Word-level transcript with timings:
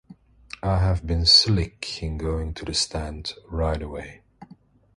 I 0.63 0.79
have 0.79 1.05
been 1.05 1.27
slick 1.27 2.01
in 2.01 2.17
going 2.17 2.55
to 2.55 2.65
the 2.65 2.73
stand 2.73 3.33
right 3.51 3.79
away. 3.79 4.23